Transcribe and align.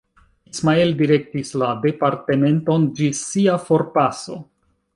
Ismael 0.51 0.93
direktis 1.01 1.51
la 1.63 1.69
departementon 1.83 2.89
ĝis 3.01 3.21
sia 3.35 3.59
forpaso. 3.69 4.41